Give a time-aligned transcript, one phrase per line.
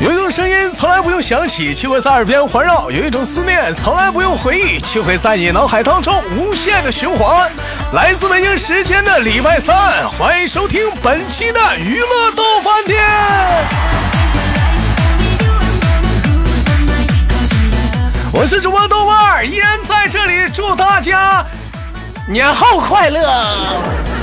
[0.00, 7.50] 有一种声音从来不用想起，却会在耳边环绕；有一种思念从来不用回忆，却会在你脑海当中无限的循环。
[7.92, 9.74] 来自北京时间的礼拜三，
[10.18, 13.02] 欢迎收听本期的娱乐逗翻天。
[18.32, 21.46] 我是主播豆瓣儿，依然在这里祝大家
[22.28, 24.13] 年后快乐。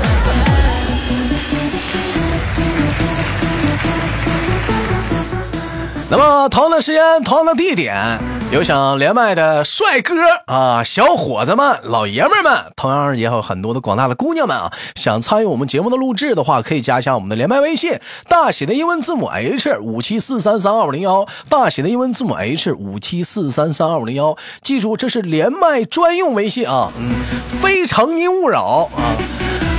[6.11, 7.95] 那么，同样的时间，同样的地点，
[8.51, 10.13] 有想连麦的帅哥
[10.45, 17.97] 啊、小伙子们、老爷们们，同样也有很多的广大的姑娘们啊，想参与我们节目的录制的话，可以加一下我们的连麦微信，
[18.27, 27.13] 大写的英文字母 H 五七四三三二五零幺，大写的英文字母 H 五七四三三二五零幺，记住这是连麦专用微信啊，嗯，
[27.61, 29.15] 非诚您勿扰啊。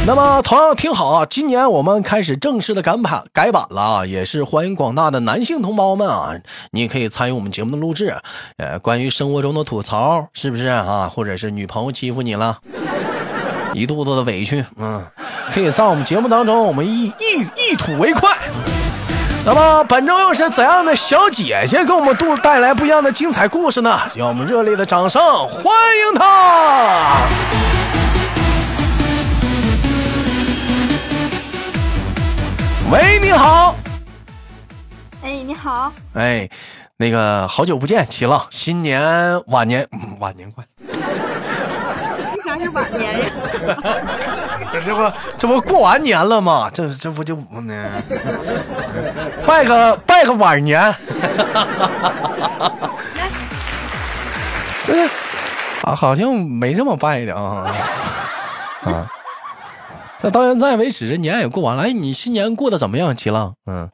[0.05, 1.25] 那么，同样听好啊！
[1.31, 6.33] 今年我们开始正式的改版改版了啊，也是欢迎广大的男性同胞们啊，
[6.73, 8.13] 你也可以参与我们节目的录制。
[8.57, 11.09] 呃，关于生活中的吐槽，是不是啊？
[11.09, 12.59] 或者是女朋友欺负你了，
[13.75, 15.07] 一肚子的委屈，嗯，
[15.55, 18.37] 可以在我们节目当中，我们一一一吐为快。
[19.47, 24.01] 那么，本周又是怎样的小姐姐给我们度带来不一样的精彩故事呢？
[24.17, 27.19] 让我们热烈的掌声欢迎她！
[35.63, 35.93] 好。
[36.15, 36.49] 哎，
[36.97, 39.01] 那个好久不见，齐浪，新年
[39.47, 40.65] 晚年，嗯、晚年快。
[40.89, 43.31] 为啥是晚年呀？
[44.85, 46.69] 这不这不过完年了吗？
[46.75, 48.03] 这这不就呢？
[49.47, 50.93] 拜个拜个晚年。
[54.85, 55.09] 这是
[55.85, 57.73] 啊，好像没这么拜的啊
[58.83, 59.07] 啊。
[60.19, 61.85] 这到现在为止，这年也过完了。
[61.85, 63.55] 哎，你新年过得怎么样，齐浪？
[63.67, 63.89] 嗯，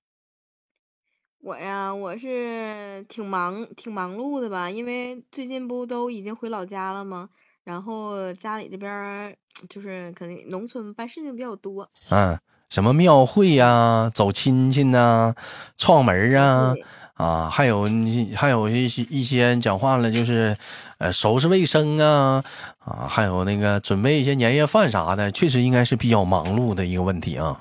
[1.41, 7.29] 我呀，我是挺忙，挺忙碌的吧，因为最近不都已经回老家了吗？
[7.65, 9.37] 然后家里这边
[9.69, 11.89] 就是可能农村办事情比较多。
[12.11, 12.37] 嗯，
[12.69, 15.35] 什么庙会呀，走亲戚呐，
[15.77, 16.75] 串门啊。
[17.19, 20.57] 啊，还有你还有一些一些讲话了，就是
[20.99, 22.45] 呃收拾卫生啊
[22.79, 27.59] 啊，还有那个准备一些年夜饭啥的，确实应该是比较忙碌的一个问题啊。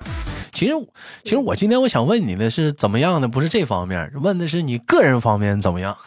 [0.54, 0.74] 其实
[1.24, 5.98] 其实我今天我想问你的是怎么样的，不是这方面，问的是你个人方面怎么样。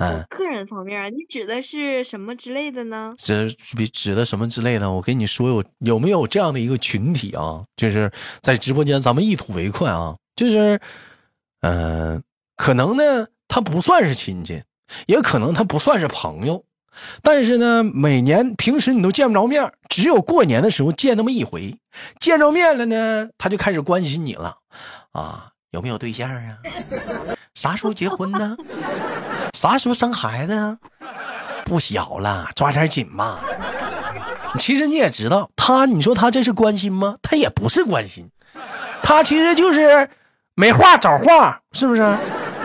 [0.00, 3.14] 嗯，个人方面，你指的是什么之类的呢？
[3.16, 4.90] 指比指的什么之类的？
[4.90, 7.62] 我跟你说，有有没有这样的一个群体啊？
[7.76, 8.10] 就是
[8.42, 10.80] 在直播间咱们一吐为快啊，就是。
[11.62, 12.22] 嗯，
[12.56, 14.62] 可能呢，他不算是亲戚，
[15.06, 16.64] 也可能他不算是朋友，
[17.22, 21.78] 但是呢，每年平时你都见不着面，只有过年的时候见那么一回。
[22.18, 24.56] 见着面了呢，他就开始关心你了，
[25.12, 26.58] 啊，有没有对象啊？
[27.54, 28.56] 啥时候结婚呢？
[29.52, 30.78] 啥时候生孩子啊？
[31.64, 33.40] 不小了，抓点紧吧。
[34.58, 37.16] 其实你也知道，他，你说他这是关心吗？
[37.20, 38.30] 他也不是关心，
[39.02, 40.08] 他其实就是。
[40.60, 42.02] 没话找话，是不是？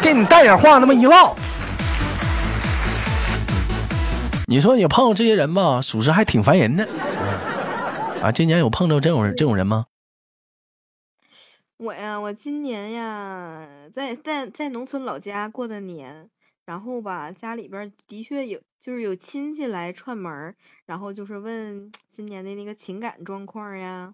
[0.02, 1.34] 给你带点话，那么一唠。
[4.48, 6.86] 你说你碰到这些人吧，属实还挺烦人的。
[8.22, 9.86] 啊，今年有碰到这种这种人吗？
[11.78, 16.30] 我呀，我今年呀，在在在农村老家过的年，
[16.66, 20.54] 然后吧，家里边的确有，就是有亲戚来串门
[20.86, 24.14] 然后就是问今年的那个情感状况呀，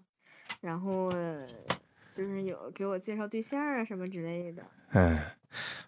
[0.60, 1.10] 然后。
[2.12, 4.62] 就是有给我介绍对象啊什么之类的。
[4.92, 5.18] 嗯，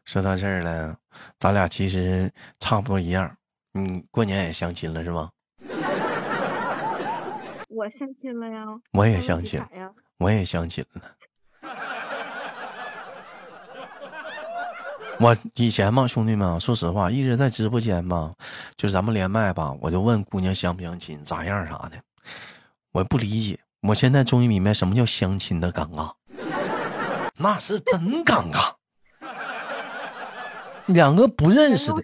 [0.05, 0.97] 说到这儿了，
[1.39, 3.37] 咱俩其实差不多一样。
[3.73, 5.31] 你过年也相亲了是吗？
[7.69, 8.65] 我相亲了呀。
[8.93, 9.61] 我也相亲。
[10.19, 11.03] 我也相亲了。
[15.21, 18.33] 我以前嘛，兄弟们，说实话，一直在直播间吧，
[18.77, 22.03] 就是咱们连麦吧，我就问姑娘相不相亲，咋样啥的，
[22.93, 23.59] 我不理解。
[23.87, 26.11] 我现在终于明白什么叫相亲的尴尬，
[27.37, 28.73] 那是真尴尬。
[30.87, 31.97] 两个不认识的，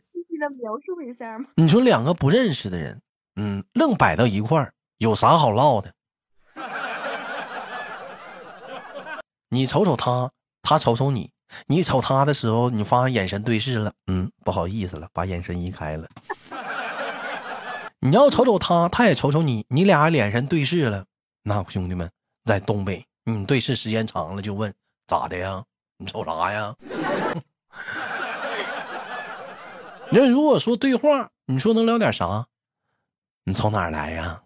[0.58, 1.46] 描述一下吗？
[1.54, 3.00] 你说两个不认识的人，
[3.36, 5.90] 嗯，愣摆到一块儿，有啥好唠的？
[9.48, 10.30] 你瞅瞅他，
[10.60, 11.30] 他瞅瞅你，
[11.66, 16.06] 你瞅他的时候，你发现眼神对视了，嗯，不好意思了，把眼神移开了。
[18.00, 21.06] 你要瞅瞅他，他也瞅瞅你，你俩眼神对视了。
[21.42, 22.08] 那兄弟们
[22.44, 24.72] 在东北，你对视时间长了就问
[25.06, 25.62] 咋的呀？
[25.96, 26.74] 你瞅啥呀？
[30.12, 32.46] 那如果说对话，你说能聊点啥？
[33.44, 34.40] 你从哪儿来呀？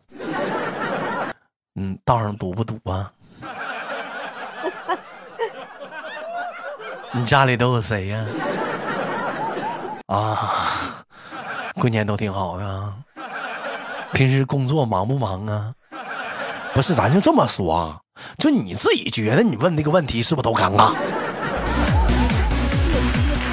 [1.75, 3.13] 嗯，道上堵不堵啊？
[7.13, 8.25] 你家里都有谁呀？
[10.07, 11.05] 啊，
[11.75, 12.93] 过年都挺好的。
[14.13, 15.75] 平时工作忙不忙啊？
[16.75, 18.01] 不是，咱就这么说啊，
[18.37, 20.93] 就你自己觉得你问这个问题是不是都尴尬？
[20.93, 21.01] 太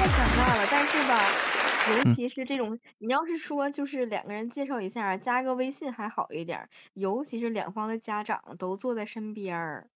[0.08, 1.16] 尴尬了，但是吧，
[1.96, 9.86] 尤其是这种，你要是说就是两个人介绍一下，加个微信还好一点，尤其是两方的家长都坐在身边儿。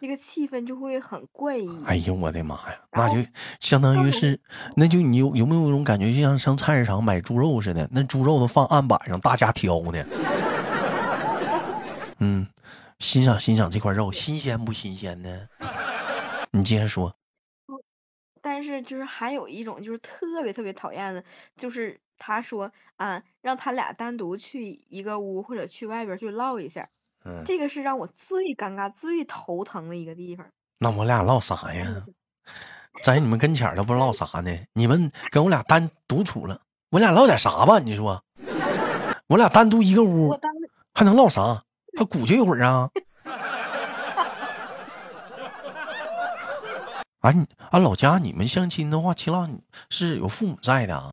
[0.00, 1.70] 那个气氛就会很怪异。
[1.86, 3.26] 哎呦我的妈呀，那就
[3.60, 4.38] 相当于是，
[4.76, 10.04] 那就你有有没有一种感觉，就像上菜市场买猪肉似的，那猪肉都放案板上，大家挑呢。
[12.18, 12.46] 嗯，
[12.98, 15.48] 欣赏欣赏这块肉新鲜不新鲜呢？
[16.52, 17.14] 你接着说。
[18.40, 21.22] 但是就是还有一种就是特别特别讨厌的，
[21.56, 26.88] 就是他说啊，让他俩单独去一个屋或者去外边去唠一下。
[27.44, 30.46] 这个是让我最尴尬、最头疼的一个地方。
[30.78, 32.06] 那我俩唠啥呀？
[33.02, 34.56] 在你们跟前儿，都不知道唠啥呢？
[34.72, 37.78] 你们跟我俩单独处了，我俩唠点啥吧？
[37.80, 38.24] 你说，
[39.28, 40.38] 我俩单独一个屋，
[40.94, 41.62] 还能唠啥？
[41.96, 42.90] 还鼓捣一会儿啊？
[47.20, 49.48] 俺俺老家，你们相亲的话，齐老
[49.90, 51.12] 是有父母在的。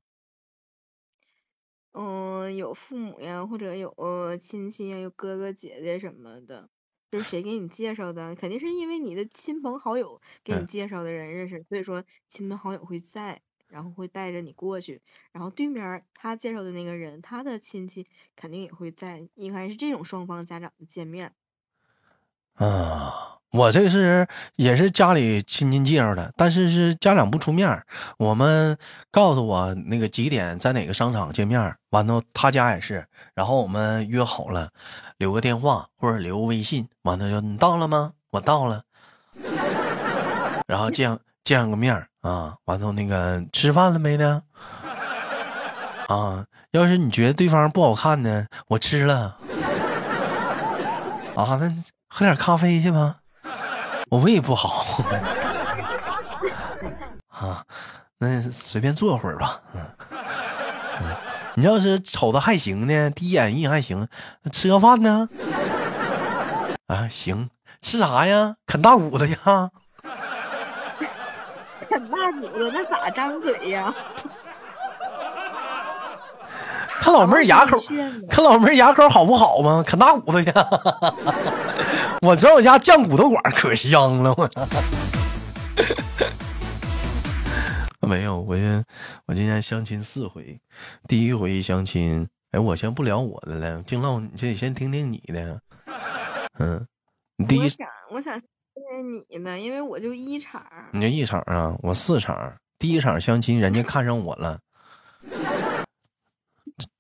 [1.94, 6.70] 嗯，有父母呀，或者有亲戚呀，有哥哥姐姐什么的，
[7.10, 8.36] 就是谁给你介绍的？
[8.36, 13.42] 肯定是因为你的亲朋好友给你介绍的人认识，所以说亲朋好友会在，
[13.76, 15.02] 然后会带着你过去，
[15.34, 21.34] 然后对面他介绍的那个人，他的亲戚肯定也会在，应该是这种双方家长的见面。
[22.54, 23.34] 啊。
[23.52, 24.28] 我这是
[24.58, 27.86] 也是家里亲戚介绍的，但是是家长不出面
[28.18, 28.78] 我们
[29.12, 34.72] 告诉我那个几点在哪个商场见面，完了他家也是，然后我们约好了，
[35.18, 38.12] 留个电话或者留微信，完了就你到了吗？
[38.32, 38.84] 我到了，
[40.68, 44.42] 然后见见个面啊，完后那个吃饭了没呢？
[46.10, 49.38] 啊，要是你觉得对方不好看呢，我吃了，
[51.38, 51.72] 啊，那
[52.10, 53.18] 喝点咖啡去吧。
[54.10, 55.02] 我胃不好
[57.30, 57.64] 啊，
[58.18, 59.62] 那随便坐会儿吧。
[59.74, 59.82] 嗯，
[61.56, 64.08] 你要是瞅着还行呢，第一眼印还行，
[64.52, 65.30] 吃个饭呢？
[66.88, 67.50] 啊，行，
[67.82, 68.56] 吃啥呀？
[68.66, 69.70] 啃大骨头呀？
[72.70, 73.94] 啃大骨头那咋张嘴呀？
[77.00, 77.80] 看老妹儿牙口，
[78.30, 79.84] 看老妹儿牙口好不好吗？
[79.86, 80.52] 啃大骨头去？
[82.22, 84.50] 我知道我家酱骨头馆可香了，我。
[88.08, 88.84] 没有，我今，
[89.26, 90.60] 我今天相亲四回，
[91.08, 95.60] 第一回相亲，哎，我先不聊我的了，净唠，你得先听听你的。
[96.60, 96.88] 嗯，
[97.38, 98.40] 你第一，我想，我想
[98.96, 100.64] 听你呢，因为我就一场。
[100.92, 101.76] 你就一场啊？
[101.82, 104.60] 我四场，第一场相亲，人家看上我了，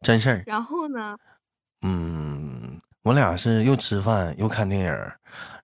[0.01, 0.43] 真事儿。
[0.45, 1.17] 然后呢？
[1.81, 2.81] 嗯。
[3.03, 5.11] 我俩是又吃饭又看电影，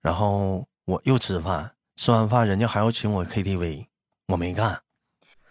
[0.00, 3.84] 然后我又吃饭，吃完饭人家还要请我 KTV，
[4.28, 4.80] 我没干。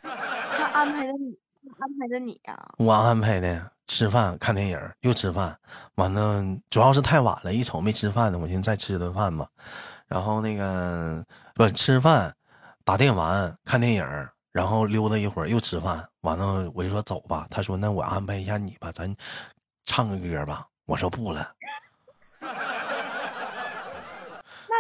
[0.02, 1.38] 他安排的你，
[1.78, 2.58] 安排的你呀？
[2.78, 5.60] 我安排的，吃饭看电影又吃饭，
[5.96, 9.46] 完了主要是太晚了，一瞅没吃饭呢，我寻思再吃顿饭吧。
[10.12, 12.36] 然后那个不吃饭，
[12.84, 14.06] 打电玩看电影，
[14.52, 17.48] 然后溜达一会儿又吃饭，完了我就说走吧。
[17.50, 19.16] 他说那我安排一下你吧，咱
[19.86, 20.68] 唱个歌吧。
[20.86, 21.50] 我说不了。
[22.42, 22.50] 那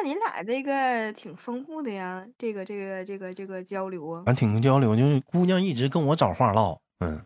[0.03, 7.25] 你俩这个挺丰富的呀，这个这个这个这个交流啊，俺挺交流，就是姑娘一直跟我找话唠，嗯。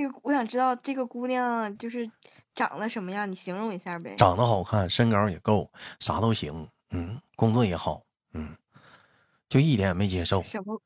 [0.00, 2.10] 这个我想知道这个姑娘就是
[2.54, 4.14] 长得什么样，你形容一下呗。
[4.16, 8.00] 长得好看，身高也够，啥都行，嗯，工作也好，
[8.32, 8.56] 嗯，
[9.46, 10.42] 就一点也没接受。
[10.42, 10.80] 什么？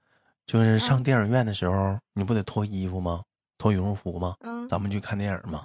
[0.47, 3.23] 就是上电影院的时候，你不得脱衣服吗？
[3.57, 4.35] 脱羽绒服吗？
[4.41, 5.63] 嗯，咱们去看电影嘛。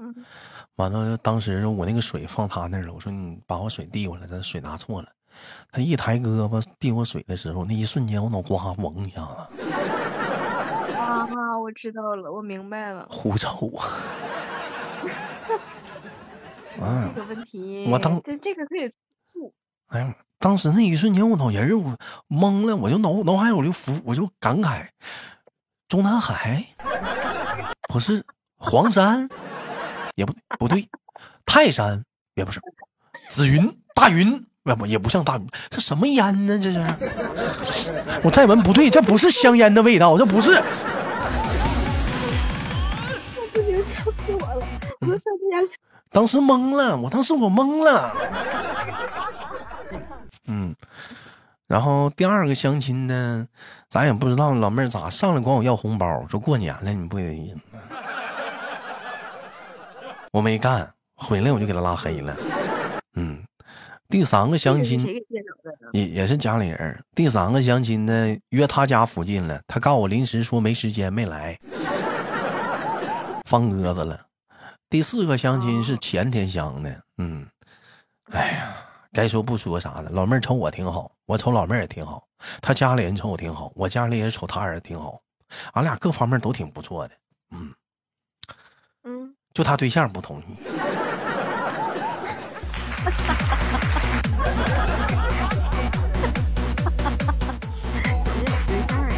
[0.75, 5.09] 完了，当时我那个水放他那儿了，我说你把我水递过来，咱水拿错了。
[5.71, 9.68] 他一抬胳膊递我水的时候，那一瞬间我脑瓜嗡一下子。
[11.69, 13.05] 啊，我知道了，我明白了。
[13.11, 13.85] 狐臭啊！
[16.81, 18.89] 啊，这个问题，我当这这个可以
[19.23, 19.51] 做。
[19.89, 21.95] 哎呀，当时那一瞬间我脑仁我
[22.27, 24.87] 懵了，我就脑脑海我就浮，我就感慨，
[25.87, 26.65] 中南海。
[27.87, 28.23] 不是
[28.57, 29.29] 黄山，
[30.15, 30.89] 也不不对，
[31.45, 32.59] 泰山也不是，
[33.29, 36.59] 紫云大云也不也不像大云，这什么烟呢？
[36.59, 36.79] 这是，
[38.23, 40.63] 我再闻不对，这不是香烟的味道，这不是。
[43.83, 44.65] 笑死我了，
[45.01, 45.77] 我都笑不下去。
[46.11, 48.15] 当时懵了，我当时我懵了。
[50.47, 50.75] 嗯，
[51.67, 53.47] 然后第二个相亲呢，
[53.87, 57.53] 咱也不知道老妹儿咋上来管我要红包，说过年了你不得意？
[60.31, 62.35] 我没干，回来我就给他拉黑了。
[63.15, 63.43] 嗯，
[64.07, 64.99] 第三个相亲？
[65.93, 67.03] 也也是家里人。
[67.15, 71.59] 第三个相亲呢，约他家附近了，他告诉我临时说没时间没来，
[73.49, 74.27] 放鸽子了。
[74.91, 77.47] 第四个相亲是前天相的，嗯，
[78.31, 78.75] 哎呀，
[79.11, 82.27] 该说不说啥的，老妹儿瞅我挺好，我瞅老妹儿也挺好，
[82.61, 85.19] 她家里人瞅我挺好，我家里人瞅她人挺好，
[85.73, 87.15] 俺俩各方面都挺不错的，
[87.49, 87.73] 嗯，
[89.05, 90.43] 嗯，就他对象不同意。
[90.61, 90.77] 人
[97.97, 98.27] 家有
[98.67, 99.09] 对象儿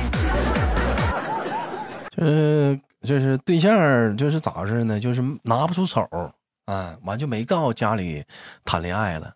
[2.16, 5.00] 就是就是对象就是咋回事呢？
[5.00, 6.08] 就是拿不出手，
[6.66, 8.24] 啊，完就没告诉家里
[8.64, 9.34] 谈恋爱了，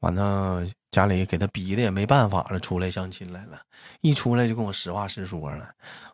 [0.00, 3.60] 完了家里给他逼的也没办法了，出来相亲来了，
[4.00, 5.68] 一出来就跟我实话实说了。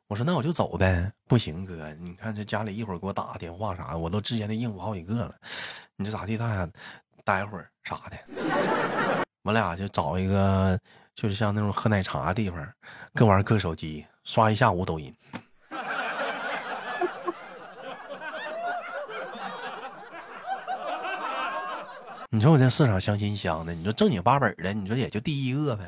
[0.06, 5.34] 我说那我就走呗，不行哥，你看这家里一会儿给我打个电话啥的，我都之前都应付好几个了，
[5.96, 6.36] 你这咋地？
[6.36, 6.68] 他俩
[7.24, 10.78] 待会儿啥的，我俩就找一个
[11.14, 12.66] 就是像那种喝奶茶的地方，
[13.14, 15.14] 各玩各手机，刷一下午抖音。
[22.34, 25.84] 你说我在市场相亲相的，你说正经八本的，你说也就第一个呗。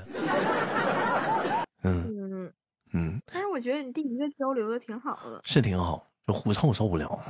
[1.83, 2.53] 嗯嗯，
[2.93, 5.41] 嗯，但是我觉得你第一个交流的挺好的。
[5.43, 7.21] 是挺好，就狐臭受不了。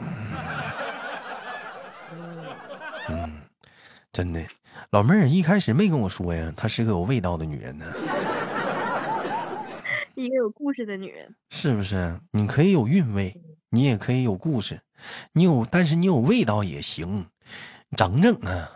[3.09, 3.41] 嗯，
[4.13, 4.47] 真的，
[4.91, 7.87] 老妹儿一开始没跟我说呀，她是个有味道的女人呢，
[10.15, 12.21] 一个有故事的女人，是不是？
[12.33, 13.35] 你可以有韵味，
[13.71, 14.83] 你也可以有故事，
[15.33, 17.25] 你有，但是你有味道也行，
[17.97, 18.73] 整整啊。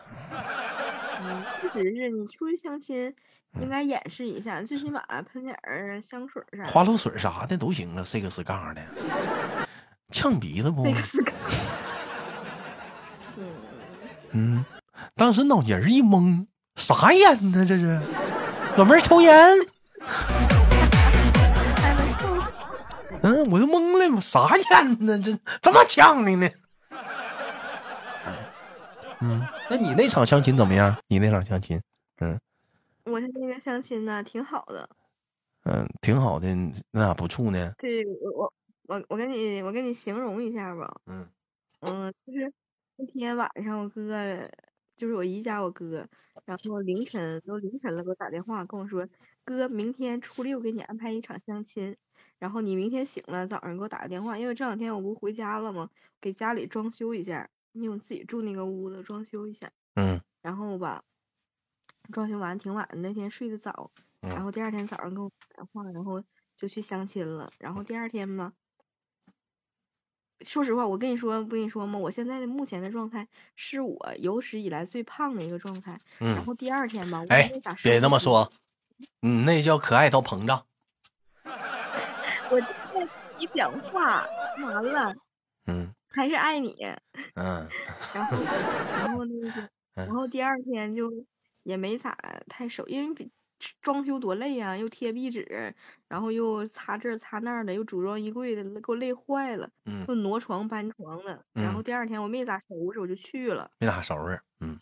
[1.73, 3.15] 只是你出去相亲，
[3.61, 6.71] 应该演示一下，最起码喷点儿香水儿啥的。
[6.71, 8.83] 花露水啥的都行啊，C 个 C 杠的，
[10.12, 10.85] 呛鼻子不？
[13.37, 13.47] 嗯，
[14.33, 14.65] 嗯，
[15.15, 16.47] 当时脑仁儿一懵，
[16.77, 17.65] 啥烟呢？
[17.65, 18.00] 这是，
[18.77, 19.35] 老妹儿抽烟？
[23.23, 25.21] 嗯，我就懵了，啥烟呢？
[25.23, 26.49] 这这么呛的呢？
[29.23, 30.97] 嗯，那你那场相亲怎么样？
[31.09, 31.81] 你那场相亲，
[32.21, 32.41] 嗯
[33.05, 34.89] 我那个相亲呢，挺好的。
[35.65, 36.49] 嗯，挺好的，
[36.91, 37.75] 那咋不处呢？
[37.79, 38.53] 对我我
[38.87, 41.29] 我我跟你我跟你形容一下吧，嗯
[41.81, 42.53] 嗯，就是
[42.97, 44.49] 那天晚上我哥，
[44.97, 46.07] 就是我姨家我哥，
[46.47, 49.07] 然后凌晨都凌晨了给我打电话跟我说，
[49.45, 51.97] 哥，明天初六给你安排一场相亲，
[52.39, 55.91] 然后你明天醒了早上给我打个电话，因为这两天我不回家了吗？
[56.21, 61.05] 给家里装修一下，因为我自己住那个屋子装修一下，嗯然后吧，
[62.12, 66.23] 装修完挺晚的，那天睡得早，然嗯后第二天早上给我打电话，然后
[66.57, 67.53] 就去相亲了。
[67.59, 68.53] 然后第二天嘛，
[70.41, 71.99] 说实话，我跟你说不跟你说吗？
[71.99, 75.93] 我现在的目前的状态是我有史以来最胖的一个状态。
[76.19, 77.50] 然嗯，后第二天吧，我哎
[77.83, 78.50] 别那么说，
[79.23, 80.67] 嗯，那叫可爱到膨胀。
[82.50, 83.09] 我在
[83.39, 84.27] 你讲话，
[84.65, 85.15] 完了
[85.67, 86.75] 嗯还是爱你。
[87.35, 87.69] 嗯
[88.12, 89.62] 然后然后那个，
[89.95, 91.11] 嗯然后第二天就
[91.62, 92.17] 也没咋
[92.49, 93.31] 太熟，因为比
[93.83, 95.75] 装修多累呀、又贴壁纸，
[96.09, 101.45] 然后又擦这擦那的，又组装衣柜的，给我累坏了，嗯，又挪床搬床的。
[101.52, 103.71] 然后嗯第二天我没咋收拾，我就去了。
[103.79, 104.40] 没咋收拾。
[104.61, 104.79] 嗯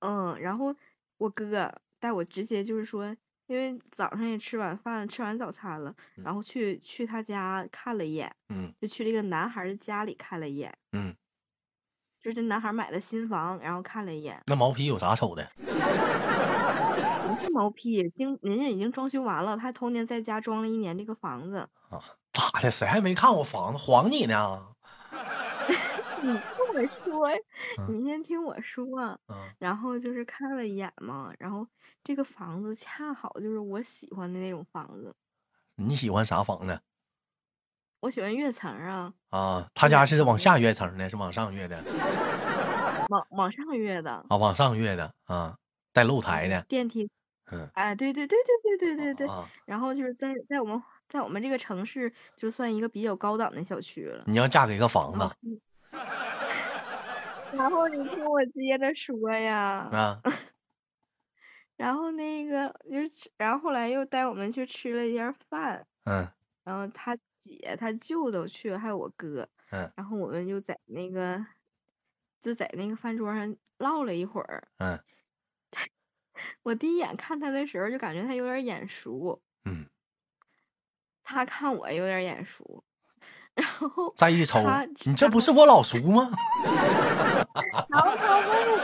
[0.00, 0.74] 嗯，然后
[1.18, 3.16] 我哥带我直接就是说，
[3.48, 11.14] 因为早上也吃晚饭，吃完早餐了，嗯然后去去他家看了一眼，嗯就去这个男孩的家里看了一眼，嗯，
[12.22, 14.40] 就是这男孩买的新房，然后看了一眼。
[14.46, 15.50] 那毛坯有啥丑的？
[17.28, 22.02] 不是毛坯，经人家已经装修完了，他头年在家装了一年这个房子啊。
[22.32, 22.70] 咋的？
[22.70, 23.78] 谁还没看过房子？
[23.78, 24.66] 晃你呢？
[26.78, 27.28] 我说，
[27.78, 28.86] 嗯你先听我说。
[29.28, 31.66] 嗯然后就是看了一眼嘛，然后
[32.04, 35.14] 这个房子恰好就是我喜欢的那种房子，
[35.76, 36.80] 你喜欢啥房子
[38.00, 39.68] 我喜欢跃层啊，啊？
[39.74, 41.82] 他家是往下跃层的，是往上跃的
[43.10, 44.36] 往往上跃的啊？
[44.36, 45.56] 往上跃的啊？
[45.92, 46.62] 带露台的？
[46.68, 47.10] 电梯。
[47.50, 49.26] 嗯哎，对对对对对对对对。
[49.26, 54.22] 啊，然后就是在在我们在我们这个城市，就算一个比较高档的小区了。
[54.26, 55.30] 你要嫁给一个房子
[57.50, 59.88] 然后你听我接着说呀。
[59.92, 60.22] 啊？
[61.76, 66.28] 然后那个就是，然后后来又带我们去吃了一家饭，嗯
[66.64, 71.46] 然后他姐他舅都去了，还有我哥，嗯然后我们就在那个
[72.40, 74.98] 就在那个饭桌上唠了一会儿，嗯，
[76.64, 79.88] 我第一眼看他的时候就感觉他有点眼熟，嗯，
[81.22, 82.84] 他看我有点眼熟，
[83.58, 84.62] 然后在一瞅，
[85.04, 86.30] 你这不是我老叔吗？
[87.90, 88.76] 然后他问我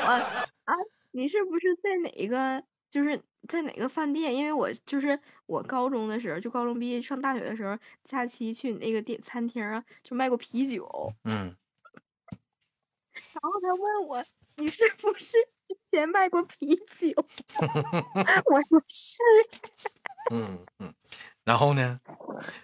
[0.65, 0.75] 啊，
[1.13, 4.35] 你是不是在哪个就是在哪个饭店？
[4.35, 11.13] 因为我就是我高中的时候，就高中毕业上大学的时候，假期去那个店餐厅啊，就卖过啤酒。
[11.23, 11.55] 嗯，
[12.31, 14.25] 然后他问我，
[14.57, 15.33] 你是不是
[15.69, 17.13] 之前卖过啤酒？
[18.51, 19.19] 我说是。
[20.33, 20.93] 嗯嗯，
[21.45, 22.01] 然后呢？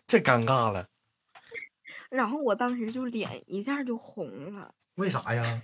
[0.08, 0.88] 这尴尬了，
[2.10, 5.62] 然后我当时就脸一下就红了，为啥呀？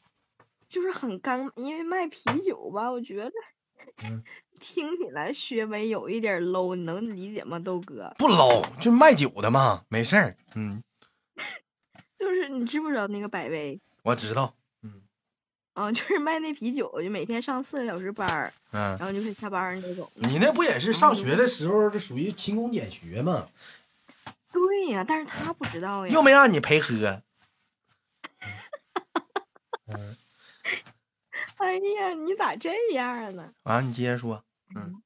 [0.68, 3.32] 就是很尴，因为卖啤酒吧，我觉得
[4.04, 4.22] 嗯
[4.60, 8.14] 听起来稍微有一点 low，你能理解吗，豆哥？
[8.18, 10.36] 不 low，，就卖酒的嘛，没事儿。
[10.54, 10.82] 嗯，
[12.16, 13.80] 就是你知不知道那个百威？
[14.04, 14.54] 我知道。
[14.82, 15.02] 嗯
[15.74, 20.08] 啊，就是卖那啤酒，就每天上四个小时班儿，嗯，然后就可以下班儿那种。
[20.14, 23.48] 你那不也是上学的时候，这属于勤工俭学吗？
[24.80, 26.12] 对呀，但是他不知道呀。
[26.12, 26.94] 又没让你陪喝。
[29.86, 30.16] 嗯，
[31.56, 33.52] 哎呀，你咋这样呢？
[33.64, 34.42] 啊，你接着说。
[34.74, 35.02] 嗯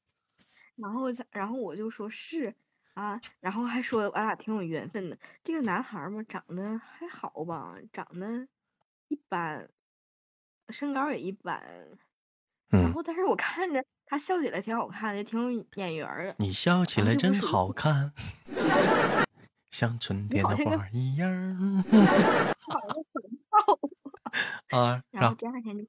[0.77, 2.55] 然后，然后我就说是
[2.95, 5.17] 啊，然后还说俺俩挺有缘分的。
[5.43, 8.47] 这个男孩嘛，长得还好吧，长得
[9.09, 9.69] 一般，
[10.69, 11.63] 身高也一般。
[12.69, 16.35] 然嗯，后，但是我看着他笑起来挺好看的，挺有眼缘的。
[16.39, 18.13] 你笑起来真好看，
[19.75, 21.29] 像春天的花一样。
[24.71, 25.85] 啊，然然后，第二天就，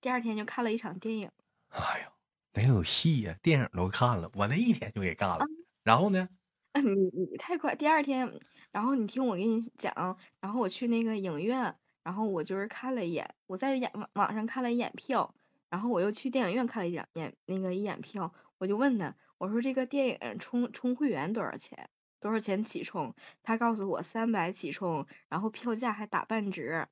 [0.00, 1.30] 第二天就看了一场电影。
[1.68, 2.10] 哎呦，
[2.54, 5.44] 得有戏呀、电影都看了，我那一天就给干了。
[5.82, 6.26] 然后呢？
[6.82, 6.90] 你
[7.30, 8.40] 你太快，第二天，
[8.70, 15.34] 然后你听我给你讲，然后我去那个影院，然后我就是看了一眼，我在眼网网上看了一眼票，
[15.68, 21.90] 然后我又去电影院看了一眼眼那个一眼票，我就问他，我说这个电影充充会员多少钱？
[22.22, 23.14] 多少钱起充？
[23.42, 26.88] 他告诉我三百起充，然后票价还打半折，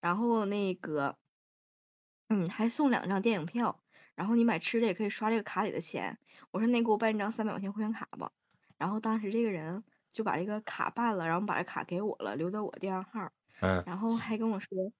[0.00, 1.18] 然后那个，
[2.28, 6.18] 嗯，还送两张电影票，然后你买吃的也可以刷这个卡里的钱。
[6.50, 8.32] 我说那给我办一张三百块钱会员卡吧。
[8.78, 14.92] 然后当时这个人就把这个卡办了，然后把这卡给我了，留在我电话号，嗯，然后还跟我说，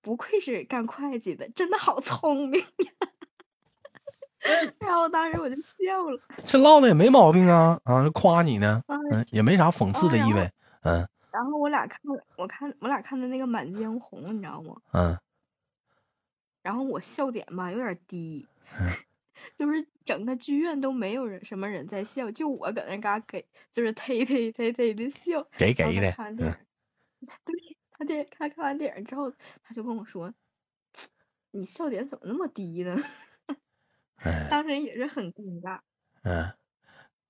[0.00, 3.11] 不愧是干会计的，真的好聪明呀。
[4.78, 10.50] 然后当时我就笑了，这唠的也没毛病啊啊，夸你呢，啊，嗯，也没啥讽刺的意味，
[10.82, 12.00] 嗯然后我俩看，
[12.36, 14.76] 我看我俩看的那个《满江红》，你知道吗？
[14.92, 15.18] 嗯
[16.62, 18.46] 然后我笑点吧有点低，
[18.78, 18.88] 嗯
[19.56, 25.46] 就是整个剧院都没有人什么人在笑，就我搁那嘎给，就是忒忒忒忒的笑。
[25.56, 26.54] 给给的，嗯看电影，
[27.44, 29.32] 对他电他看完电影之后，
[29.64, 30.32] 他就跟我说
[31.50, 32.96] ：“你笑点怎么那么低呢？”
[34.24, 35.78] 嗯当时也是很尴尬。
[36.22, 36.52] 嗯，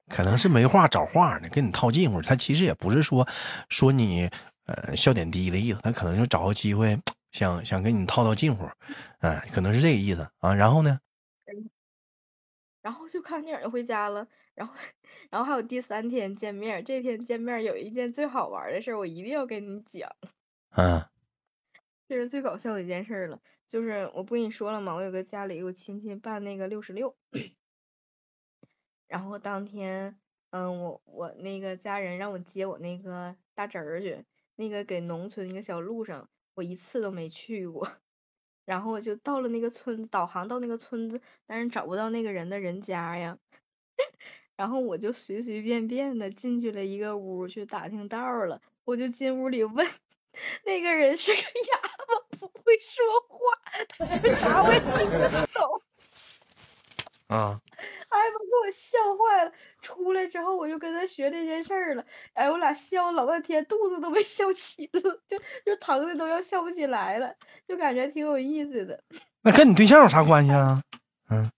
[0.08, 2.20] 可能是没话找话呢，跟你套近乎。
[2.20, 3.26] 他其实也不是说
[3.68, 4.28] 说你
[4.66, 6.98] 呃笑点低的意思，他可能就找个机会
[7.30, 8.68] 想想跟你套套近乎，
[9.20, 10.54] 嗯，可能是这个意思啊。
[10.54, 10.98] 然后呢，
[12.82, 14.74] 然后就看完电影就回家了，然后
[15.30, 20.10] 然后还有第三天见面，这天见面有一件最好玩的事儿，我一定要跟你讲。
[20.76, 21.02] 嗯
[22.08, 23.38] 这是最搞笑的一件事儿了，
[23.72, 24.94] 就是我不跟你说了吗？
[24.94, 27.16] 我有个家里有亲戚办那个六十六，
[29.08, 37.88] 然后当天，嗯，我我那个家人让我接我那个大侄儿去，那个给农村一个小路上，我一次都没去过，
[38.66, 43.38] 然后我就到了那个村子，导航到那个村子，但是找不到那个人的人家呀，
[44.54, 49.88] 然后我就随随便便的进去了一个屋去打听道儿了，我就进屋里问。
[50.66, 53.38] 那个人是个哑巴，不会说话，
[53.98, 55.82] 他说啥我也听不懂，
[57.36, 57.60] 啊，
[58.08, 59.52] 哎呀，给我笑坏了。
[59.80, 67.34] 出来之后我就跟他学这件事儿了，哎，我俩笑老半天，肚子都被笑起了，就就疼的都要笑不起来了，
[67.66, 69.02] 就感觉挺有意思的。
[69.42, 70.82] 那跟你对象有啥关系啊？
[71.30, 71.50] 嗯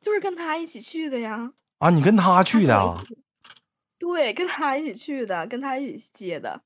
[0.00, 3.04] 就是跟他一起去的呀，啊，你跟他去的
[3.98, 6.62] 对，跟他一起去的，跟他一起接的。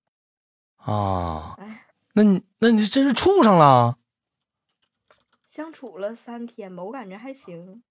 [0.77, 3.97] 啊，哎，那你那你这是处上了？
[5.51, 7.83] 相处了三天吧，我感觉还行，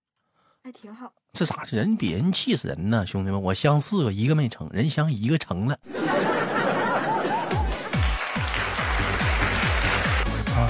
[0.63, 1.11] 还挺好。
[1.33, 3.03] 这咋人比人气死人呢？
[3.05, 5.73] 兄弟们，我相四个一个没成，人相一个成了。
[10.55, 10.69] 啊，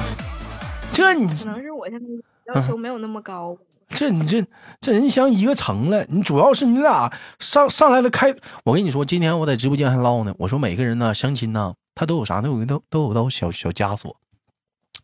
[0.94, 2.06] 这你可能是我现在
[2.54, 3.58] 要求没有那么高。
[4.02, 4.44] 这你这
[4.80, 14.18] 这人相一个成了，你主要是你俩上上来的开，我跟你说，今天我在直播间还唠呢，我说每个人呢相亲呢，他都有啥，都有都都有道小小枷锁，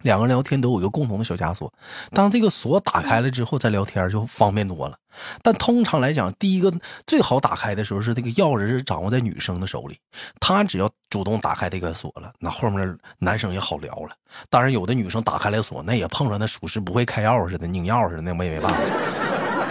[0.02, 1.72] 两个人聊天都有一个共同的小枷锁，
[2.12, 4.98] 当这个锁打开了之后再聊天就方便多了。
[5.42, 6.72] 但通常来讲，第一个
[7.06, 9.98] 最好打开的时候是这个钥匙是掌握在女生的手里，
[10.40, 14.12] 她只要主动打开这个锁了，那后面男生也好聊了。
[14.50, 18.80] 当然，有的女生打开了锁，那也碰上那属实不会开钥匙的拧钥匙的，那我也没办法。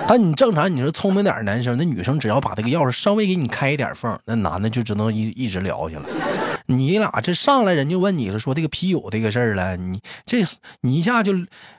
[0.08, 6.04] 但你正常，你说聪明点的男生，那女生只要把这个钥匙稍微给你开一点缝，那男的就只能一一直聊去了。
[6.66, 10.42] 你俩这上来人就问你了，说这个啤酒这个事儿了，你这
[10.80, 11.32] 你一下就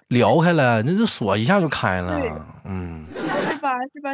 [0.07, 3.05] 聊开了，那这锁一下就开了，嗯，
[3.51, 3.71] 是吧？
[3.93, 4.11] 是吧？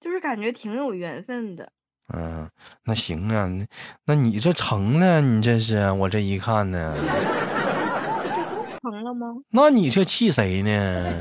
[0.00, 1.70] 就是感觉挺有缘分的。
[2.12, 2.48] 嗯，
[2.84, 3.66] 那行啊，那
[4.06, 6.96] 那你这成了，你这是我这一看呢。
[8.34, 9.26] 这成了吗？
[9.50, 11.12] 那你这气谁呢？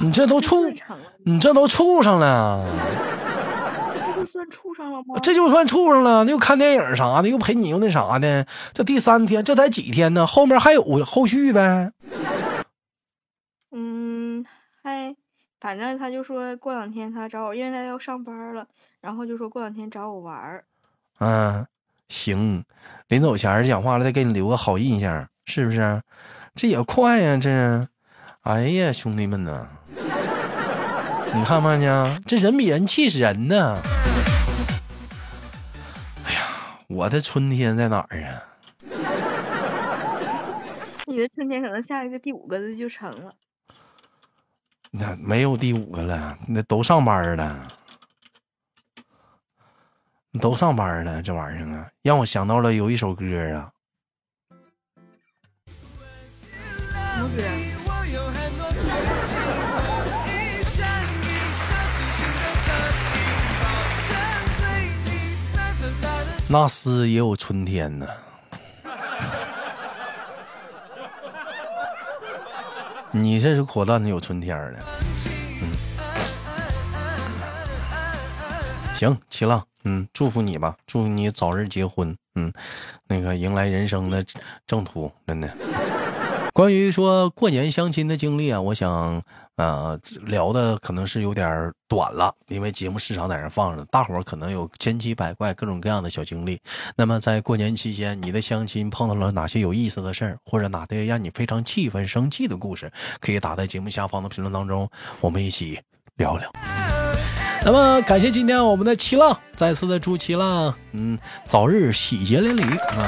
[0.00, 0.56] 你这都处，
[1.24, 2.66] 你这都处上了。
[4.76, 5.20] 这就算处上了吗？
[5.22, 8.46] 这就算处上了，那又看电影啥的，又陪你又那啥的。
[8.74, 10.26] 这第三天，这才几天呢？
[10.26, 11.92] 后面还有后续呗？
[13.72, 14.44] 嗯，
[14.82, 15.14] 还
[15.60, 18.66] 反正他就说过两天他找我，因为他要上班了，
[19.00, 20.64] 然后就说过两天找我玩儿。
[21.20, 21.66] 嗯，
[22.08, 22.64] 行，
[23.08, 25.26] 临走前讲话了，再给你留个好印象。
[25.48, 26.02] 是不是？
[26.56, 27.36] 这也快呀！
[27.36, 27.86] 这，
[28.42, 29.68] 哎呀，兄弟们呐，
[31.32, 32.18] 你看没呢？
[32.26, 33.78] 这人比人气死人呢！
[36.88, 38.42] 我的春天在哪儿啊？
[41.06, 43.34] 你的春天可能下一个第五个字就成了。
[44.90, 47.68] 那没有第五个了，那都上班了，
[50.40, 53.72] 都上班了，这玩意儿啊，让我想到了有一首歌啊。
[66.48, 68.06] 那斯也有春天呢，
[73.10, 74.78] 你这是火蛋的有春天了。
[75.60, 75.72] 嗯，
[78.94, 82.52] 行，七浪，嗯，祝福你吧，祝你早日结婚，嗯，
[83.08, 84.24] 那个迎来人生的
[84.68, 85.52] 正途，真的。
[86.52, 89.20] 关于说过年相亲的经历啊，我想，
[89.56, 96.60] 呃，聊的可能是有点短了，因为节目时长在那放着，大伙儿可能有千奇百怪、各种各样的小经历。
[96.94, 104.88] 那么在过年期间，你的相亲碰到了哪些有意思的事儿，或者哪些让你非常气愤、生气的故事，可以打在节目下方的评论当中，
[105.20, 105.80] 我们一起
[106.16, 106.52] 聊聊。
[107.64, 113.02] 那么感谢今天我们的七浪，再次的祝七浪，嗯，早日喜结连理啊！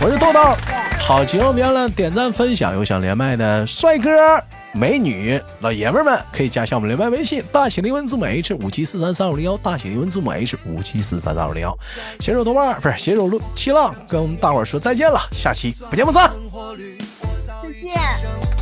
[0.00, 0.89] 我是豆豆。
[1.10, 4.08] 好节目别忘了点赞分享，有想连麦的帅哥
[4.70, 11.76] 美女老爷们们可以加下我们连麦微信，大写的英文字母 H 五七四三三五零幺，大写的英文字母 H 五七四三三五零幺。
[12.20, 16.30] 携手豆瓣不是携手路七浪，跟大伙说再见了，下期不见不散。
[17.44, 18.59] 再见。